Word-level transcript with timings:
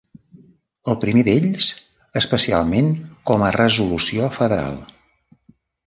El 0.93 0.97
primer 1.03 1.23
d'ells 1.27 1.67
especialment 2.23 2.91
com 3.33 3.47
a 3.49 3.53
resolució 3.61 4.35
federal. 4.43 4.85